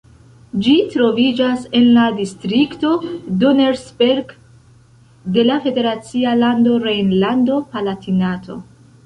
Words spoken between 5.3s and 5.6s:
de la